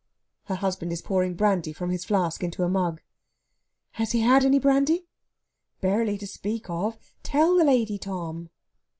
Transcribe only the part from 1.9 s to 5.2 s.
his flask into a mug. "Has he had any brandy?"